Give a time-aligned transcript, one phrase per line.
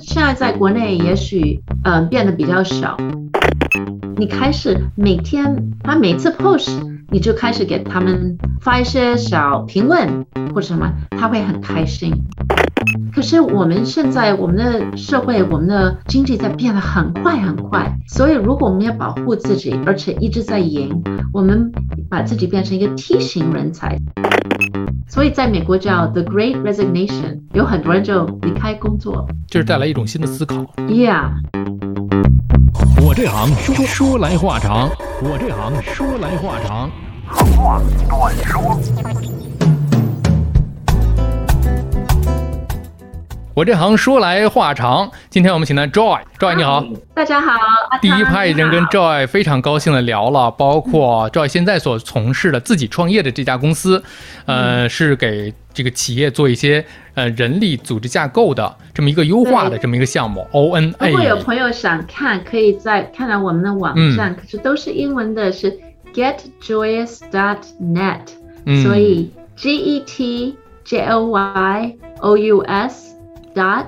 [0.00, 2.96] 现在在国内也许嗯、变得比较少。
[4.16, 6.70] 你开始每天，他每次 post，
[7.10, 10.24] 你就开始给他们发一些小评论
[10.54, 12.12] 或者什么，他会很开心。
[13.14, 21.02] 可是我们现在我们的社会，我们的经济在变得很快很快，所以如果我们要保护自己，而且一直在赢，
[21.32, 21.70] 我们
[22.08, 23.98] 把自己变成一个梯形人才。
[25.08, 29.28] 所以在美国叫 The Great Resignation，有很多人就离开工作。
[29.46, 30.56] 就是带来一种新的思考。
[30.88, 31.32] Yeah，
[33.04, 34.88] 我这行说说来话长，
[35.22, 36.90] 我这行说来话长。
[43.54, 46.82] 我这行说来话长，今天我们请来 Joy，Joy 你好。
[47.12, 47.52] 大家好，
[48.00, 54.02] 第一汤趴已经跟 Joy 非常高兴的聊了，包括 Joy 现在所从事的自己创业的这家公司，
[54.46, 61.36] 呃，是给这个企业做一些呃人力组织架构的这么一个优化的这么一个项目 O N A 如果有。
[61.36, 64.16] 朋友想看，可以在看到我们的网嗯。
[64.16, 65.78] 站，可是都是英文的，是
[66.14, 68.20] getjoyous.net，、
[68.64, 68.82] 嗯。
[68.82, 73.14] 所以 G E T J O Y O U S
[73.54, 73.86] dot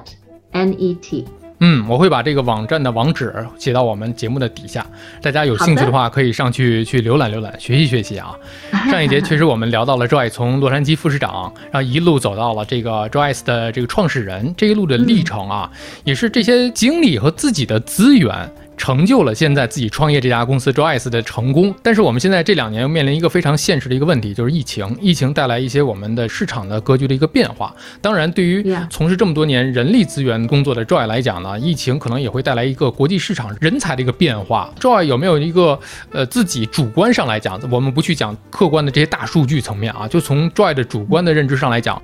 [0.53, 1.25] N E T。
[1.61, 4.85] 嗯，我会把这个网站的网址写到我们节目的底下，
[5.23, 8.35] 大家有兴趣的话可以上去去浏览浏览，学习学习啊。
[8.91, 15.71] 上一节确实我们聊到了 Joy 从洛杉矶副市长，然后一路走到了这个 Joyce 的这个创始人，这一路的历程啊，
[16.03, 18.51] 也是这些经历和自己的资源。
[18.77, 24.97] 成就了现在自己创业这家公司 Joyce 的成功，但是我们现在这两年又面临一个非常现实的一个问题，就是疫情。
[25.01, 27.75] 疫情带来一些我们的市场的格局的一个变化。
[28.01, 34.73] 当然，对于从事这么多年人力资源工作的 Joy 来讲呢，疫情可能也会带来一个国际市场人才的一个变化。
[34.81, 35.79] Joy 有没有一个
[36.11, 42.01] 呃自己主观上来讲，我们不去讲客观的这些大数据层面啊，就从 Joy 的主观的认知上来讲，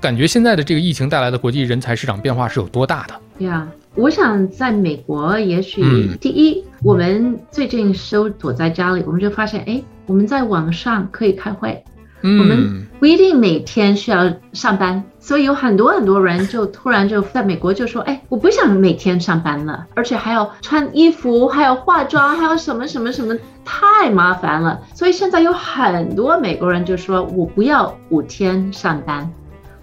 [0.00, 3.44] 感觉现在的这个疫情带来的国际人才市场变化是有多大的？
[3.46, 11.84] 呀我想在美国，也许、嗯第一，我们最近都躲在家里，我们就发现，哎，我们在网上可以开会，
[12.22, 24.80] 我嗯们不一定每天需要上班，所以有很多很多人就突然就在美国就说，哎，我不想每天上班了，而且还要穿衣服，还要化妆，还要什么什么什么，太麻烦了。
[24.94, 29.30] 所以现在有很多美国人就说，我不要五天上班，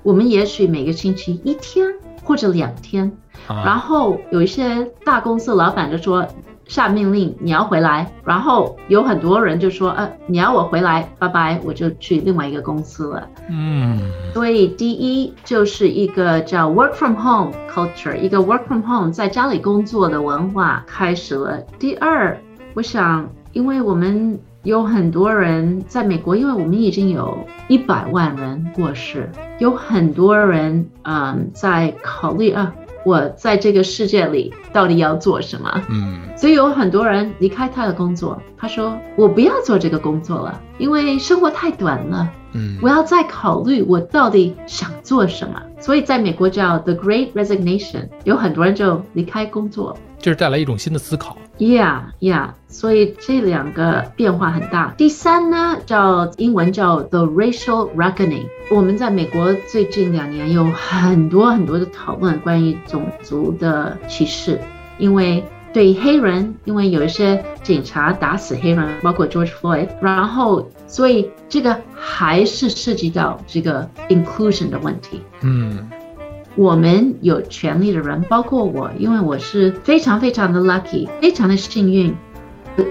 [0.02, 1.86] 我们也许每个星期一天
[2.24, 3.16] 或者两天。
[3.50, 6.26] 然啊，后有一些大公司老板就说
[6.68, 13.28] 下命令你要回来，然后有很多人就说呃你要我回来，拜拜，我就去另外一个公司了。
[13.50, 14.00] 嗯
[14.34, 21.60] 所以第一就是一个叫 work from home culture，一个 work from home 在家里工作的文化开始了。
[21.80, 22.38] 第二，
[22.76, 27.36] 我想因为我们有很多人在美国，因为我们已经有
[27.68, 29.28] 一百万人过世，
[29.58, 32.72] 有很多人嗯在考虑啊，
[33.06, 35.82] 我在这个世界里到底要做什么。
[35.90, 42.32] 嗯所以有很多人离开他的工作，他说我不要做这个工作了，因为生活太短了。
[42.54, 45.62] 嗯我要再考虑我到底想做什么。
[45.80, 49.98] 所以在美国叫 The Great Resignation，有很多人就离开工作。
[50.20, 51.38] 就是带来一种新的思考。
[51.60, 54.94] Yeah, yeah，所以这两个变化很大。
[54.98, 58.48] 第三呢，叫英文叫 The Racial Reckoning。
[58.70, 64.60] 我们在美国最近两年有很多很多的讨论关于种族的歧视，
[64.98, 65.44] 因为
[65.74, 75.22] 对黑人，因为有一些警察打死黑人，包括 George Floyd，然后所以这个还是涉及到这个 inclusion 的问题。
[75.42, 75.90] 嗯
[76.56, 82.14] 我们有权利的人，包括我，因为我是非常非常的 lucky，非常的幸运。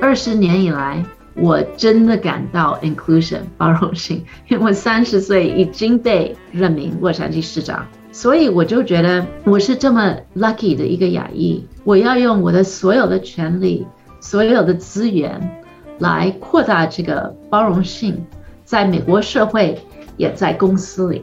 [0.00, 13.86] 二十年以来，我真的感到 inclusion 包容性，因为我三十岁已经被任命洛杉矶市长，所以我就觉得我是这么 lucky 的一个亚裔，我要用我的所有的权利、
[14.20, 15.62] 所有的资源
[15.98, 18.24] 来扩大这个包容性，
[18.64, 19.78] 在美国社会，
[20.16, 21.22] 也在公司里。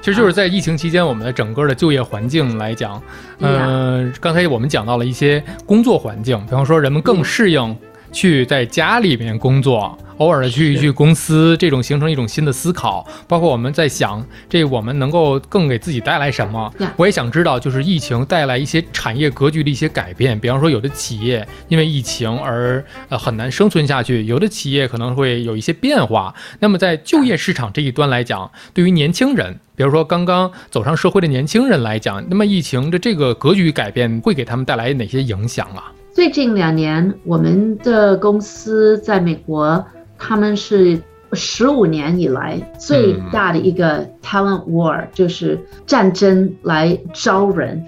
[0.00, 3.02] 其实就是在疫情期间，我们的整个的就业环境来讲，
[3.40, 7.76] 呃，刚才我们讲到了一些工作环境，比方说人们更适应
[8.12, 13.06] 去在家里面工作，偶尔的去一去公司，这种形成一种新的思考。
[13.26, 16.72] 包括我们在想，这我们能够更给自己带来什么？
[16.96, 26.34] 我也想知道，就是疫情带来一些产业格局的一些改变，比方说有的企业因为疫情而呃很难生存下去，有的企业可能会有一些变化。
[26.58, 35.92] 那么在就业市场这一端来讲，对于年轻人，比如说刚刚走上社会的年轻人来讲，那么疫情的这个格局改变会给他们带来哪些影响啊？
[36.12, 39.84] 最近两年，我们的公司在美国，
[40.18, 41.00] 他们是
[41.32, 47.86] 十五年以来最大的一个 talent war，、就是战争来招人。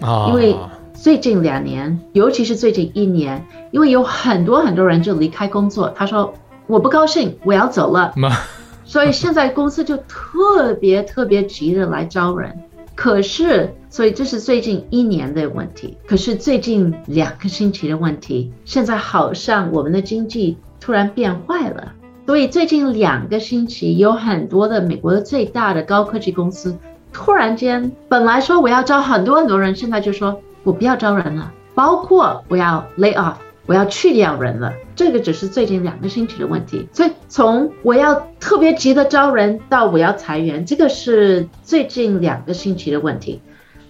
[0.00, 0.56] 啊，因为
[0.92, 6.32] 最近两年，尤其是最近一年，因为有很多很多人就离开工作，他说
[6.68, 8.14] 我不高兴，我要走了，
[8.86, 12.56] 所以现在公司就特别特别急着来招人。
[12.94, 15.96] 可是，所以这是最近一年的问题。
[16.04, 21.92] 可是最近两个星期的问题，现在好像我们的经济突然变坏了。
[22.26, 26.76] 所以最近两个星期，有很多的美国的最大的高科技公司，
[27.12, 34.72] 突然间本来说我要招很多很多人，现在就说我不要招人了，包括我要 lay off，我要去掉人了。
[34.96, 36.88] 这个只是最近两个星期的问题。
[36.92, 43.40] 所以从我要特别急的招人到我要裁员，这个是最近两个星期的问题。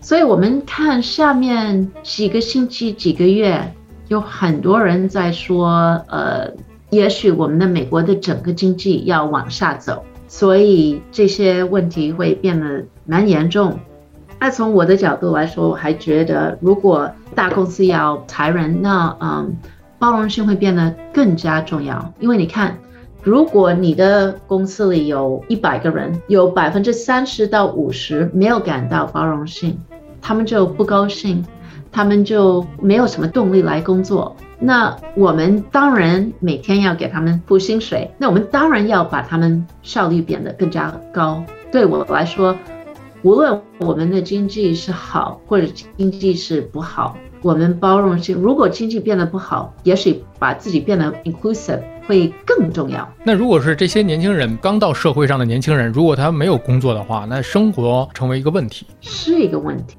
[0.05, 3.73] 所以我们看下面几个星期、几个月，
[4.09, 6.53] 有很多人在说，呃。
[6.91, 13.77] 也许我们的美国的整个经济要往下走，所以这些问题会变得蛮严重。
[14.39, 19.57] 那从我的角度来说，我还觉得，如果大公司要裁人，那嗯，
[19.99, 22.15] 包容性会变得更加重要。
[22.21, 22.79] 因为你看，
[23.25, 29.77] 如果你的公司里有一百个人，有百分之三十到五十没有感到包容性，
[30.26, 31.44] 他们就不高兴，
[31.93, 34.35] 他们就没有什么动力来工作。
[34.59, 41.44] 那我们当然每天要给他们付薪水，那我们当然要把他们效率变得更加高。
[41.71, 42.56] 对我来说，
[43.21, 45.67] 无论我们的经济是好或者
[45.99, 48.35] 经济是不好，我们包容性。
[48.41, 53.06] 如果经济变得不好，也许把自己变得 inclusive 会更重要。
[53.25, 59.97] 那如果是这些年轻人刚到社会上的年轻人，如果他没有工作的话，那生活成为一个问题，是一个问题。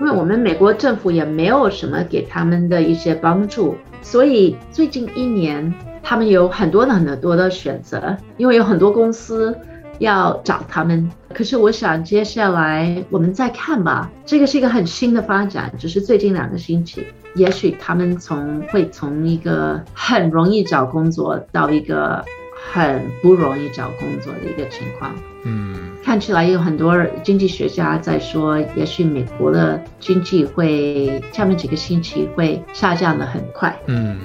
[0.00, 3.76] 因为我们美国政府也没有什么给他们的一些帮助。
[4.02, 5.72] 所以最近一年，
[6.02, 9.56] 他们有很多的很多的选择，因为有很多公司
[9.98, 11.10] 要找他们。
[11.34, 17.04] 可是我想接下来我们再看吧，这个是一个很新的发展，只是最近两个星期，
[17.34, 22.24] 也许他们从会从一个很容易找工作到一个
[22.72, 25.14] 很不容易找工作的一个情况。
[25.44, 33.78] 嗯，看起来有很多经济学家在说，也许美国的经济会下面几个星期会下降的很快。
[33.86, 34.18] 嗯，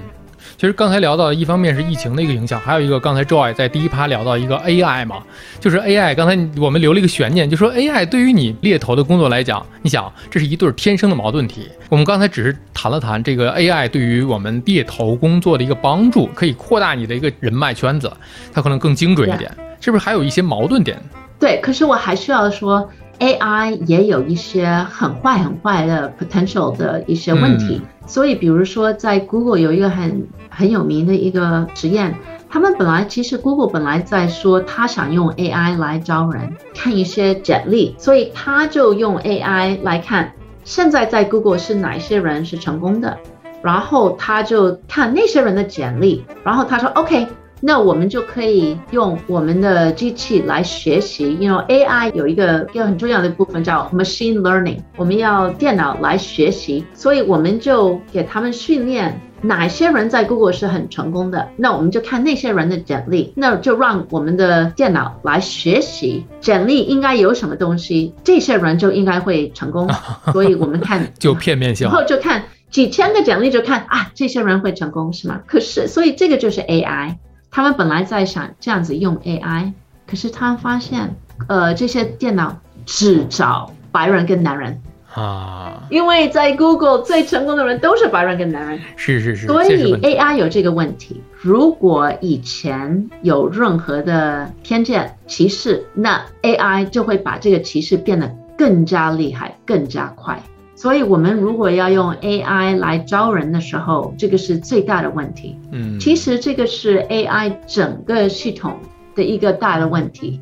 [0.62, 5.24] 其实刚才聊到，一方面是疫情的一个影响，还有一个刚才 Joy 在第一趴聊到一个 AI 嘛，
[5.60, 6.14] 就是 AI。
[6.14, 11.68] 刚才我们留了一个悬念，就说 AI 对于你猎头的工作来讲，你想这是一对天生的矛盾体。
[11.90, 18.12] 我们刚才只是谈了谈这个 AI 对于我们猎头工作的一个帮助，可以扩大你的一个人脉圈子，
[18.54, 19.52] 它可能更精准一点。
[19.80, 20.96] 是不是还有一些矛盾点？
[21.40, 22.88] 对，可是我还需要说
[23.18, 27.82] ，AI 也有一些很坏很坏的 potential 的一些问题。
[28.12, 32.14] 所以，比如说在 Google 有一个很很有名的一个实验，
[32.50, 40.34] 他们本来其实 Google 本来在说他想用 AI 来招人，看一些简历，所以他就用 AI 来看
[40.66, 43.18] 现在在 Google 是哪些人是成功的，
[43.62, 47.26] 然后他就看那些人的简历，然后他说 OK。
[47.62, 69.88] 那我们就可以用我们的机器来学习，因为 AI 有一个一个很重要的部分叫 machine learning，我们要电脑来学习，所以我们就给他们训练哪些人在 Google 是很成功的，那我们就看那些人的简历，那就让我们的电脑来学习简历应该有什么东西，这些人就应该会成功，
[70.34, 75.42] 所以我们看就片面性，然后就看几千个简历就看啊，这些人会成功是吗？
[75.46, 77.18] 可是所以这个就是 AI。
[77.52, 79.74] 他们本来在想这样子用 AI，
[80.08, 81.14] 可是他发现，
[81.48, 84.82] 呃，这些电脑只找白人跟男人
[85.14, 91.22] 啊，因为在 Google 最成功的人都是白人跟男人，是是是，所以 AI 有这个问题。
[91.42, 100.42] 如果以前有任何的偏见歧视，那 AI 就会把这个歧视变得更加厉害、更加快。
[100.82, 105.56] 所以，我们如果要用 AI 来招人的时候，这个是最大的问题。
[105.72, 108.80] 嗯，其实这个是 AI 整个系统
[109.14, 110.42] 的一个大的问题。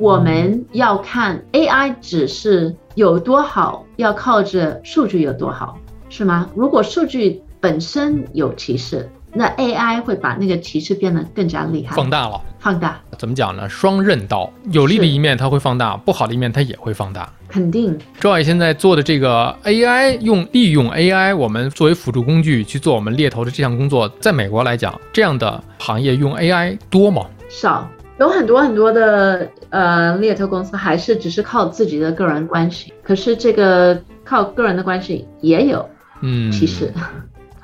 [0.00, 6.50] 我们要看 AI 只是有多好，要靠着数据有多好，是吗？
[6.56, 12.40] 如果数据本身有歧视，那 AI 会把那个歧视变得更加厉害，放大了。
[12.58, 13.68] 放大怎么讲呢？
[13.68, 17.32] 双刃刀，有利的一面它会放大，不好的一面它也会放大。
[17.54, 27.26] 肯定，Joy 现在做的这个 AI 用利用 AI，我们作为辅助工具去做我们猎头的这项工作，在美国来讲，这样的行业用 AI 多吗？
[27.48, 35.88] 少，有很多很多的呃猎头公司还是只是靠自己的个人关系，可是这个靠个人的关系也有，
[36.22, 36.92] 嗯，其实。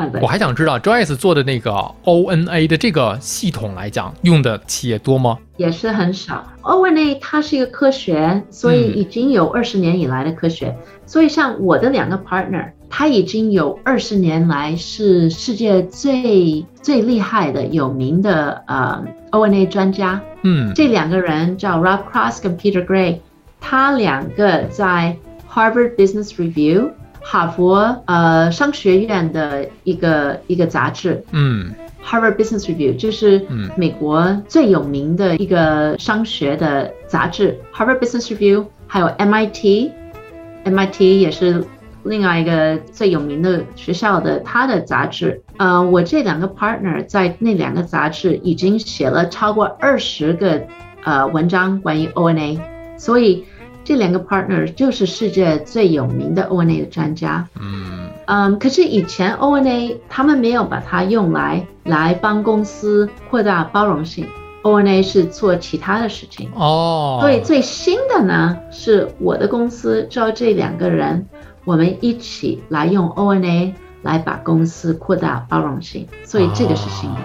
[0.00, 1.70] 放在我还想知道 Joyce 做的那个
[2.04, 5.38] ONA 的这个系统来讲，用的企业多吗？
[5.56, 6.46] 也是很少。
[6.62, 10.74] ONA 它是一个科学，所以已经有二十年以来的科学。
[11.04, 20.20] 所以像我的两个 partner，他已经有二十年来是世界最最厉害的、有名的呃 ONA 专家。
[20.42, 23.18] 嗯，这两个人叫 Rob Cross 跟 Peter Gray，
[23.60, 25.16] 他两个在
[25.52, 26.90] Harvard Business Review
[27.22, 31.24] 哈佛呃商学院的一个一个杂志。
[31.32, 31.72] 嗯
[32.02, 37.58] Harvard Business Review 就是嗯美国最有名的一个商学的杂志。
[37.74, 41.62] Harvard Business Review 还有 MIT，MIT 也是
[42.04, 45.42] 另外一个最有名的学校的它的杂志。
[45.58, 50.62] 呃，我这两个 partner 在那两个杂志已经写了超过二十个
[51.04, 52.58] 呃文章关于 ONA，
[52.96, 53.44] 所以
[53.84, 57.46] 这两个 partner 就是世界最有名的 ONA 的专家。
[57.60, 64.24] 嗯嗯，可是以前 ONA 他们没有把它用来来帮公司扩大包容性
[64.62, 66.48] ，ONA 是做其他的事情。
[66.54, 71.26] 哦，所以最新的呢，是我的公司招这两个人，
[71.64, 73.72] 我们一起来用 ONA
[74.02, 77.20] 来把公司扩大包容性，所以这个是新的，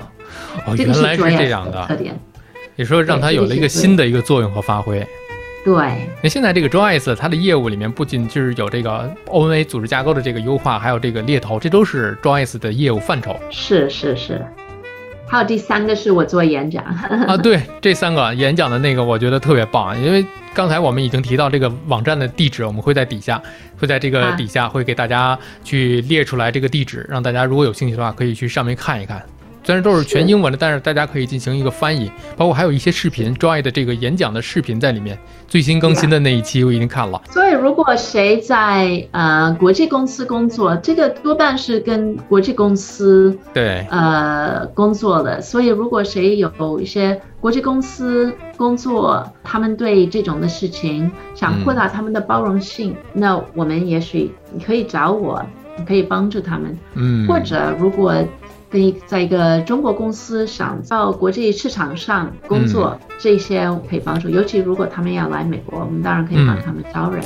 [0.65, 2.19] 哦，原来是这样的，的特点。
[2.75, 5.05] 你说让它有了一个新的一个作用和发挥。
[5.65, 14.45] 对，那现在这个 Joyce 它的业务里面不仅就是有这个 ONA 组织架构的这个优化，还有这个猎头，这都是 Joyce 的业务范畴是是是。
[15.27, 17.35] 还有第三个是我做演讲，啊。
[17.35, 23.41] 对，这三个演讲的那个我觉得特别棒，因为刚才我们已经提到这个网站的地址，我们会在底下，
[23.79, 29.19] 会在这个啊底下会给大家去列出来这个地址，让大家如果有兴趣的话可以去上面看一看。
[29.65, 35.17] 虽然都是全英文的，但是大家可以进行一个翻译，包括还有一些视频，Joy 的这个演讲的视频在里面。
[35.47, 37.19] 最新更新的那一期我已经看了。
[37.31, 45.41] 所以，如果谁在呃国际公司工作，这个多半是跟国际公司对，呃工作的。
[45.41, 55.43] 所以，如果谁有一些国际公司工作，他们对这种的事情想扩大他们的包容性，那我们也许你可以找我，
[55.77, 56.77] 你可以帮助他们。
[56.93, 58.13] 嗯，或者如果
[58.75, 64.27] 跟一在一个中国公司想到国际市场上工作，这些我可以帮助。
[64.27, 67.23] 尤其如果他们要来美国，我们当然可以帮他们招人。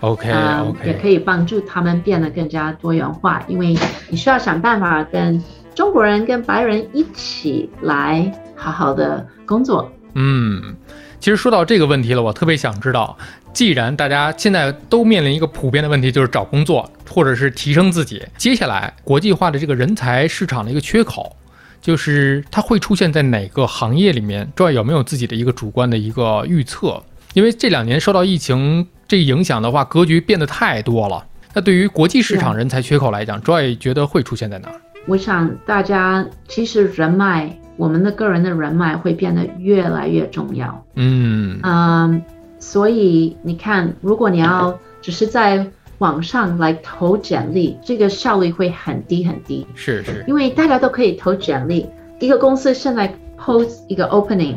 [0.00, 3.76] OK 呃，也可以帮助他们变得更加多元化，因为
[4.08, 5.42] 你需要想办法跟
[5.74, 9.92] 中国人跟白人一起来好好的工作。
[10.14, 10.74] 嗯，
[11.20, 13.14] 其实说到这个问题了，我特别想知道，
[13.52, 21.36] 既然大家现在都面临一个普遍的问题，就是找工作或者是提升自己，接下来国际化的这个人才市场的一个缺口，
[21.80, 27.02] 就是它会出现在哪个行业里面？Joy 有没有自己的一个主观的一个预测？
[27.34, 31.24] 因为这两年受到疫情这影响的话，格局变得太多了。
[31.54, 34.80] 那对于国际市场人才缺口来讲，Joy 觉得会出现在哪儿？
[35.06, 40.84] 我想大家其实人脉，我们的个人的人脉会变得越来越重要。
[40.96, 42.22] 嗯嗯，
[42.58, 45.64] 所以你看，如果你要只是在
[45.98, 51.86] 网上来投简历，这个效率会很低很低，是是，因为大家都可以投简历。
[52.18, 54.54] 一个公司现在 post 一个 opening，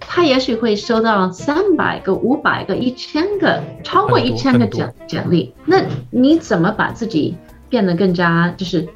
[0.00, 5.54] 他也许会收到三百个、五百个、一千个，超过一千个简简历。
[5.64, 7.36] 那你怎么把自己
[7.68, 8.88] 变得更加就是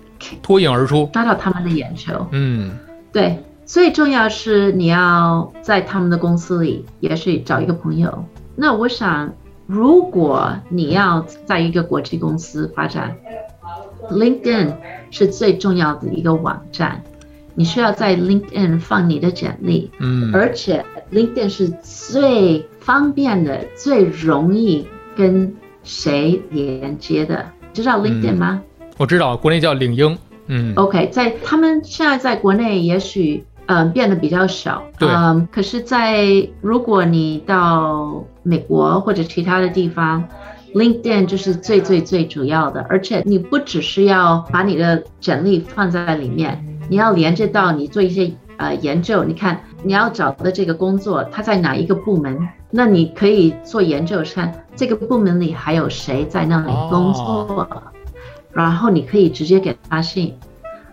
[0.43, 1.09] 脱颖而出。
[1.13, 2.27] 抓到他们的眼球？
[2.33, 2.73] 嗯
[3.13, 8.25] 对，最重要是你要在他们的公司里，也许找一个朋友。
[8.57, 9.33] 那我想，
[9.71, 13.17] 如果你要在一个国际公司发展
[14.11, 14.75] ，LinkedIn
[15.13, 17.05] 是最重要的一个网站。
[17.55, 27.47] 你需要在 LinkedIn 放你的简历，嗯，而且 LinkedIn 是最方便的、最容易跟谁连接的。
[27.73, 28.61] 知道 LinkedIn 吗？
[28.99, 30.19] 我知道国内叫领英。
[30.47, 35.09] 嗯 OK，在他们现在在国内也许嗯、呃变得比较少，对。
[35.09, 36.27] 嗯，可是在，
[36.61, 40.25] 如果你到美国或者其他的地方
[40.75, 52.49] ，LinkedIn 就是最最最主要的，而且你不只是要把你的简历放在里面，你要连接到你做一些呃研究，你看你要找的这个工作，它在哪一个部门？
[52.73, 57.69] 那你可以做研究，看这个部门里还有谁在那里工作。
[58.53, 60.35] 然后你可以直接给他信，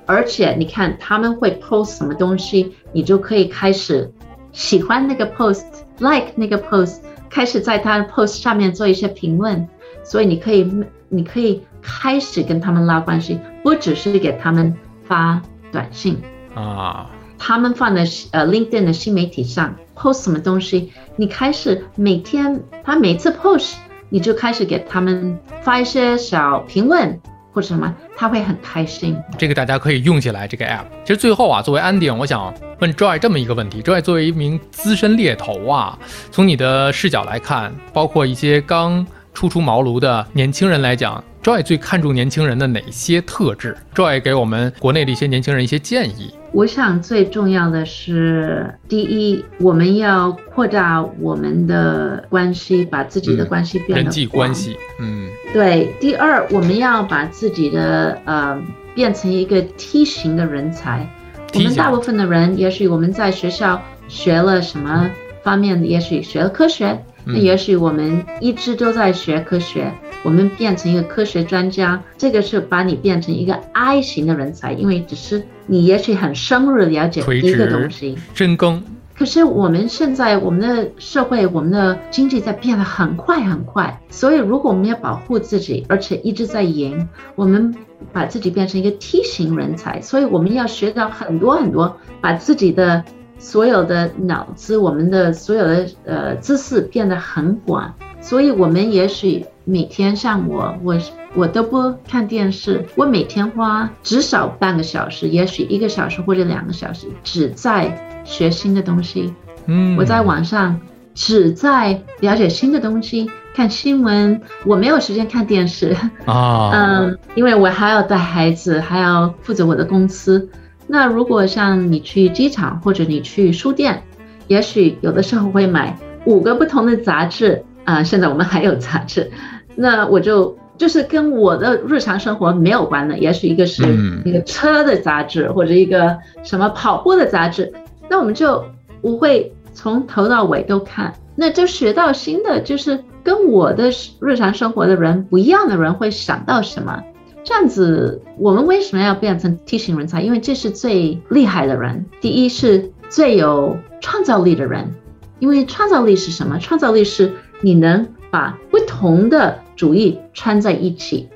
[0.08, 4.12] 而且你看他们会 post 什么东西，你就可以开始
[4.54, 9.68] 喜欢那个 post，like 那个 post，开始在他的 post 上面做一些评论，
[10.04, 10.66] 所以你可以
[11.10, 14.74] 你可以开始跟他们拉关系，不只是给他们
[15.04, 16.18] 发短信，
[16.56, 23.74] 啊，他们放在呃 LinkedIn 的新媒体上 post 什么东西，你开始每天他每次 post，
[24.10, 27.20] 你就开始给他们发一些小评论。
[27.58, 29.18] 或者什么，他会很开心。
[29.36, 30.84] 这个大家可以用起来这个 app。
[31.04, 35.98] 其实最后啊，作为 ending，我想问 Joy 这么一个问题：Joy 作为一名资深猎头啊，
[36.30, 46.34] 从你的视角来看，包括一些刚初出茅庐的年轻人来讲，Joy 最看重年轻人的哪些特质？Joy 给我们国内的一些年轻人一些建议。
[46.51, 58.62] 我想最重要的是，第一，我们要扩大我们的关系，把自己的关系变得人际关系，嗯对，第二，我们要把自己的呃
[58.94, 61.08] 变成一个梯形的人才。
[61.54, 65.10] 我们大部分的人，也许我们在学校学了什么
[65.44, 67.42] 方面，也许学了科学，那嗯。
[67.42, 69.94] 也许我们一直都在学科学，
[70.24, 78.18] 我们变成一个科学专家，这个是把你变成一个 I 型的人才，因为只是你也许很深入的了解一个东西。
[78.34, 78.84] 深耕，
[79.18, 87.74] 可是我们现在我们的社会、我们的经济在变得很快很快，所以如果我们要保护自己，而且一直在赢，我们
[88.14, 93.04] 把自己变成一个 T 型人才，所以我们要学到很多很多，把自己的
[93.39, 100.98] 所有的脑子、我们的所有的呃知识变得很广，所以我们也许每天像我，我
[101.36, 109.34] 我都不看电视，我每天花至少半个小时，也许一个小时或者两个小时，只在学新的东西。
[109.67, 110.79] 嗯，我在网上
[111.13, 115.96] 只在了解新的东西，看新闻，我没有时间看电视。
[116.25, 120.50] 啊，嗯，因为我还要带孩子，还要负责我的公司。
[120.88, 124.01] 那如果像你去机场或者你去书店，
[124.48, 129.32] 也许有的时候会买五个不同的杂志啊、现在我们还有杂志，
[129.75, 133.84] 那我就就是跟我的日常生活没有关的，也许一个是
[134.25, 137.72] 一个车的杂志，或者一个什么跑步的杂志，
[138.10, 138.63] 那我们就
[139.01, 143.89] 我会从头到尾都看，那就学到新的，就是跟我的
[144.20, 147.01] 日常生活的人不一样的人会想到什么。
[147.48, 150.22] 这样子，我们为什么要变成 T 型人才？
[150.22, 154.94] 因为这是最厉害的人，第一是最有创造力的人。
[155.39, 156.60] 因为创造力是什么？
[156.60, 161.30] 创造力是你能把不同的主意串在一起，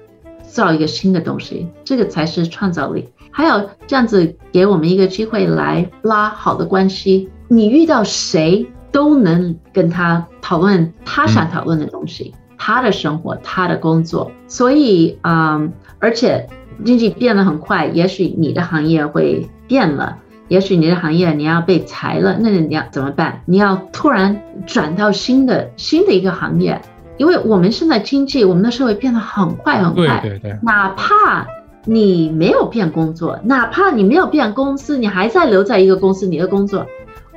[0.46, 3.08] 造一个新的东西，这个才是创造力。
[3.32, 14.30] 还有这样子给我们一个机会来拉好的关系，你遇到谁都能跟他讨论他想讨论的东西，他的生活，他的工作。
[14.48, 16.50] 所以，嗯，而且
[16.84, 20.18] 经济变得很快，也许你的行业会变了。
[20.48, 23.42] 也许你的行业你要被裁了，那你要怎么办？
[23.46, 26.82] 你要突然转到新的新的一个行业，
[27.16, 31.48] 因为我们现在经济，我们的社会变得很快很快，对对对，哪怕
[31.86, 36.86] 你没有变工作，哪怕你没有变公司，你还在留在一个公司，你的工作，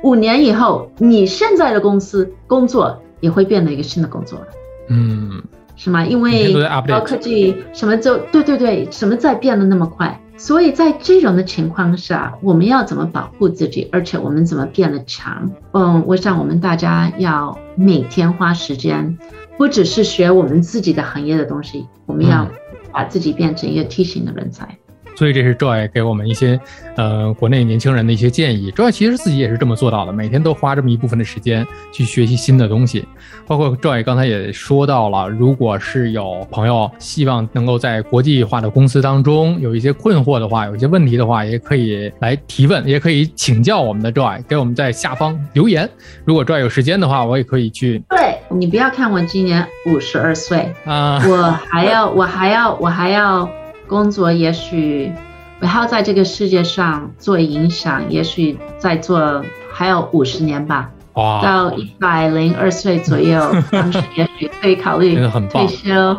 [0.03, 4.47] 五年以后，你现在的公司工作也会变得一个新的工作了，
[4.89, 5.41] 嗯，
[5.75, 6.05] 是吗？
[6.05, 6.53] 因为
[6.87, 15.51] 高科技什么就对对对，什么在变得那么快，所以在这种的情况下，我们要怎么保护自己，而且我们怎么变得强？
[15.73, 19.17] 嗯，我想我们大家要每天花时间，
[19.57, 22.51] 不只是学我们自己的行业的东西，我们要嗯
[22.91, 24.77] 把自己变成一个梯形的人才。
[25.15, 26.59] 所以这是 Joy 给我们一些
[26.95, 28.71] 呃国内年轻人的一些建议。
[28.71, 33.07] Joy 其实自己也是这么做到的，每天都花这么一部分的时间去学习新的东西。
[33.47, 45.89] 包括 Joy 刚才也说到了，如果是有朋友希望能够在国际化的公司当中有一些困惑的话，有一些问题的话，也可以来提问，也可以请教我们的 Joy，给我们在下方留言。
[46.23, 53.47] 如果 Joy 有时间的话，我也可以去对你不要看我今年五十二岁，啊、我还要我还要我还要
[53.87, 55.11] 工作，也许
[55.59, 63.39] 我还要在这个世界上做影响，也许再做还有五十年吧，哇，到一百零二岁左右，
[63.71, 65.15] 当时也许可以考虑
[65.49, 66.17] 退休。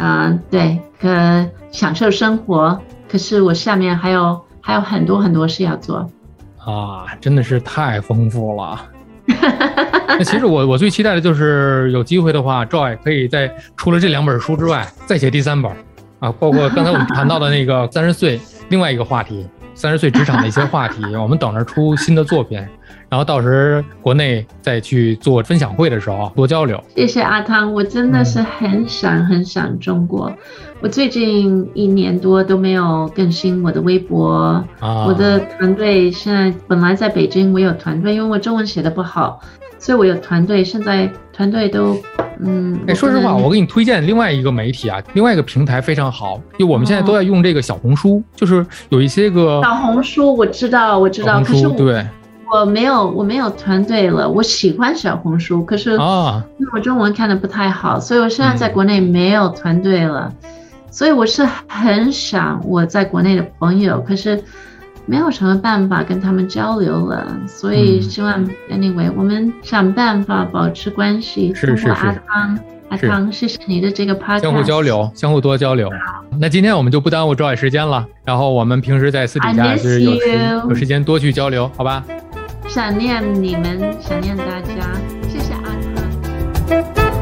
[0.00, 1.08] 嗯、对，可
[1.72, 2.80] 享受生活。
[3.10, 6.08] 可是我下面还有还有很多很多事要做。
[6.58, 8.80] 啊，真的是太丰富了。
[10.06, 15.72] 那其实我我最期待的就是有机会的话，Joy 可以在除了这两本书之外，再写第三本
[16.18, 22.58] 啊，包括刚才我们谈到的那个 三十岁另外一个话题，三十岁职场的一些话题，我们等着出新的作品，
[23.08, 26.82] 然后到时国内再去做分享会的时候多交流。
[26.96, 30.32] 谢谢阿汤，我真的是很想很想中国。
[30.80, 39.40] 我最近一年多都没有更新我的微博，啊，我的团队现在本来在北京，我有团队，因为我中文写的不好，
[39.78, 40.64] 所以我有团队。
[40.64, 41.96] 现在团队都，
[42.40, 52.04] 嗯，哎，说实话，我给你推荐另外一个媒体啊，另外一个平台非常好，就我们现在都在用这个小红书，就是有一些个小红书我知道，我知道，可是我对
[52.52, 54.28] 我没有我没有团队了。
[54.28, 60.32] 我喜欢小红书，可是啊，因为我中文看的不太好，所以我现在在嗯国内没有团队了。
[60.90, 64.42] 所以我是很想我在国内的朋友，可是
[65.08, 71.54] 没有什么办法跟他们交流了，所以希望 anyway 我们想办法保持关系。
[71.54, 71.88] 是是是。
[71.88, 72.58] 阿汤，
[72.90, 74.42] 阿汤，谢谢你的这个 podcast。
[74.42, 75.88] 相互交流，相互多交流。
[76.38, 82.04] 那今天我们就不耽误周海时间了，然后我们平时在私底下是有时有时间多去交流，好吧？
[82.68, 84.74] 想念你们，想念大家，
[85.26, 85.62] 谢谢阿
[86.68, 87.17] 汤。